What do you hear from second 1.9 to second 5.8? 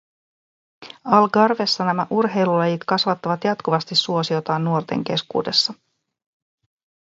urheilulajit kasvattavat jatkuvasti suosiotaan nuorten keskuudessa.